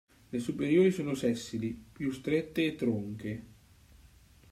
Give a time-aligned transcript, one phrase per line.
[0.31, 3.45] Le superiori sono sessili, più strette e tronche.